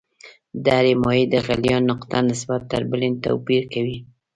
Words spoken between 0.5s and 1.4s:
د هرې مایع د